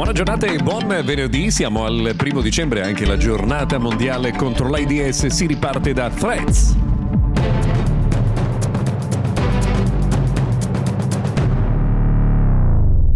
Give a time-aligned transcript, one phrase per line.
[0.00, 5.26] Buona giornata e buon venerdì, siamo al primo dicembre, anche la giornata mondiale contro l'AIDS
[5.26, 6.89] si riparte da Threads.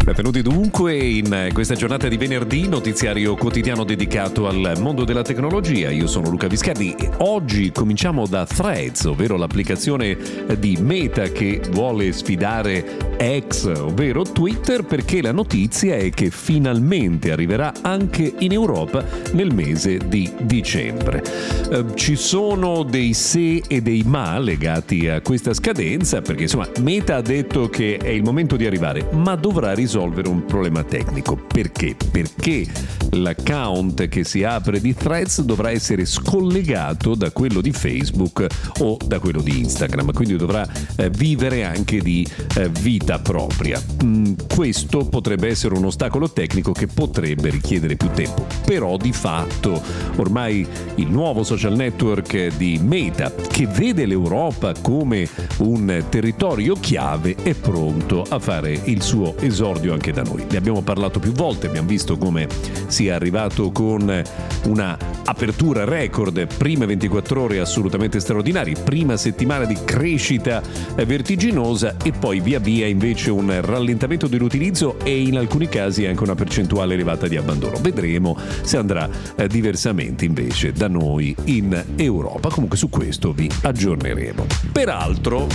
[0.04, 5.88] Benvenuti dunque in questa giornata di venerdì, notiziario quotidiano dedicato al mondo della tecnologia.
[5.88, 10.14] Io sono Luca Viscardi e oggi cominciamo da Threads, ovvero l'applicazione
[10.58, 13.14] di Meta che vuole sfidare
[13.48, 19.02] X, ovvero Twitter, perché la notizia è che finalmente arriverà anche in Europa
[19.32, 21.22] nel mese di dicembre.
[21.70, 27.16] Eh, ci sono dei se e dei ma legati a questa scadenza, perché insomma Meta
[27.16, 31.36] ha detto che è il momento di arrivare, ma dovrà risolvere risolvere un problema tecnico.
[31.36, 31.94] Perché?
[32.10, 32.66] Perché
[33.12, 38.44] l'account che si apre di Threads dovrà essere scollegato da quello di Facebook
[38.80, 43.80] o da quello di Instagram, quindi dovrà eh, vivere anche di eh, vita propria.
[44.02, 49.80] Mm, questo potrebbe essere un ostacolo tecnico che potrebbe richiedere più tempo, però di fatto
[50.16, 57.54] ormai il nuovo social network di Meta che vede l'Europa come un territorio chiave è
[57.54, 60.46] pronto a fare il suo esordio episodio anche da noi.
[60.50, 62.48] Ne abbiamo parlato più volte, abbiamo visto come
[62.86, 64.22] sia arrivato con
[64.66, 70.62] una apertura record, prime 24 ore assolutamente straordinarie, prima settimana di crescita
[70.94, 76.34] vertiginosa e poi via via invece un rallentamento dell'utilizzo e in alcuni casi anche una
[76.34, 77.76] percentuale elevata di abbandono.
[77.80, 82.48] Vedremo se andrà eh, diversamente invece da noi in Europa.
[82.48, 84.46] Comunque su questo vi aggiorneremo.
[84.72, 85.46] Peraltro,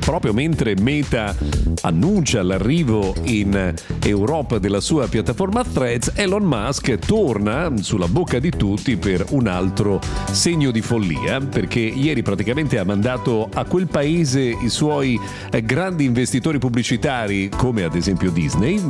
[0.00, 1.34] proprio mentre Meta
[1.82, 8.96] annuncia l'arrivo in Europa della sua piattaforma Threads, Elon Musk torna sulla bocca di tutti
[8.96, 10.00] per un altro
[10.30, 15.18] segno di follia, perché ieri praticamente ha mandato a quel paese i suoi
[15.50, 18.80] eh, grandi investitori pubblicitari, come ad esempio Disney,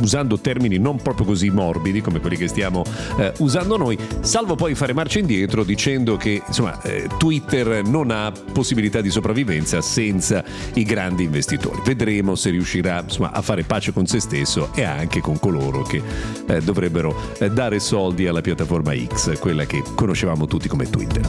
[0.00, 2.84] usando termini non proprio così morbidi come quelli che stiamo
[3.18, 8.32] eh, usando noi, salvo poi fare marcia indietro dicendo che insomma, eh, Twitter non ha
[8.52, 11.80] possibilità di sopravvivenza senza i grandi investitori.
[11.84, 16.00] Vedremo se riuscirà insomma, a fare pace con se stesso e anche con coloro che
[16.46, 21.28] eh, dovrebbero eh, dare soldi alla piattaforma X, quella che conoscevamo tutti come Twitter.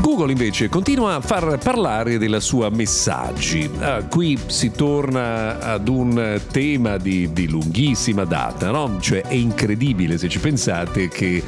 [0.00, 3.68] Google invece continua a far parlare della sua messaggi.
[3.80, 8.98] Ah, qui si torna ad un tema di, di lunghissima data, no?
[9.00, 11.42] Cioè è incredibile se ci pensate che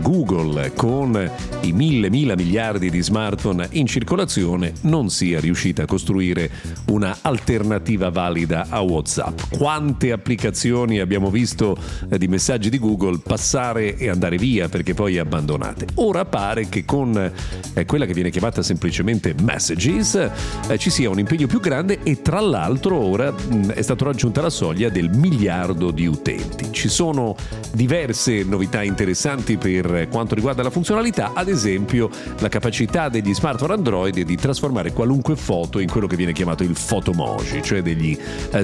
[0.00, 1.30] Google con
[1.60, 6.50] i mille mila miliardi di smartphone in circolazione non sia riuscita a costruire
[6.86, 9.41] una alternativa valida a WhatsApp.
[9.50, 11.76] Quante applicazioni abbiamo visto
[12.10, 15.86] eh, di messaggi di Google passare e andare via perché poi abbandonate.
[15.96, 17.16] Ora pare che con
[17.74, 20.14] eh, quella che viene chiamata semplicemente Messages
[20.68, 24.40] eh, ci sia un impegno più grande e tra l'altro ora mh, è stata raggiunta
[24.40, 26.68] la soglia del miliardo di utenti.
[26.70, 27.36] Ci sono
[27.72, 34.20] diverse novità interessanti per quanto riguarda la funzionalità, ad esempio la capacità degli smartphone Android
[34.20, 38.16] di trasformare qualunque foto in quello che viene chiamato il photomoji, cioè degli
[38.52, 38.62] uh,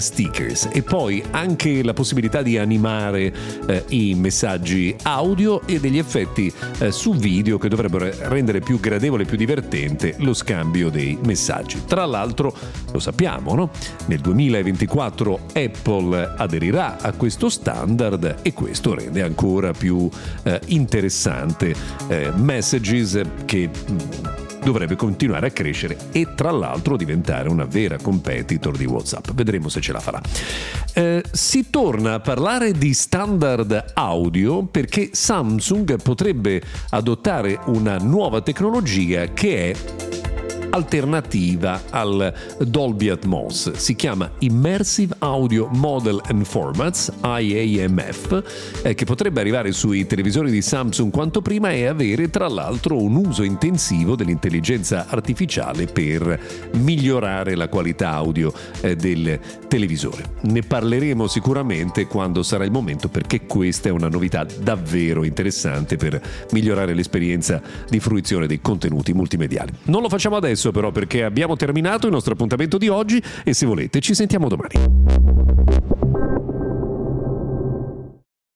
[0.73, 3.33] e poi anche la possibilità di animare
[3.67, 9.23] uh, i messaggi audio e degli effetti uh, su video che dovrebbero rendere più gradevole
[9.23, 11.85] e più divertente lo scambio dei messaggi.
[11.87, 12.55] Tra l'altro,
[12.93, 13.71] lo sappiamo, no?
[14.07, 20.09] Nel 2024 Apple aderirà a questo standard e questo rende ancora più
[20.43, 21.75] eh, interessante
[22.09, 28.77] eh, Messages che mm, dovrebbe continuare a crescere e tra l'altro diventare una vera competitor
[28.77, 29.31] di WhatsApp.
[29.33, 30.21] Vedremo se ce la farà.
[30.95, 39.33] Eh, si torna a parlare di standard audio perché Samsung potrebbe adottare una nuova tecnologia
[39.33, 40.08] che è
[40.71, 43.73] alternativa al Dolby Atmos.
[43.73, 50.63] Si chiama Immersive Audio Model and Formats, IAMF, eh, che potrebbe arrivare sui televisori di
[50.63, 56.39] Samsung quanto prima e avere tra l'altro un uso intensivo dell'intelligenza artificiale per
[56.75, 59.39] migliorare la qualità audio eh, del
[59.69, 60.25] televisore.
[60.43, 66.21] Ne parleremo sicuramente quando sarà il momento perché questa è una novità davvero interessante per
[66.53, 69.73] migliorare l'esperienza di fruizione dei contenuti multimediali.
[69.85, 73.55] Non lo facciamo adesso adesso però perché abbiamo terminato il nostro appuntamento di oggi e
[73.55, 76.08] se volete ci sentiamo domani.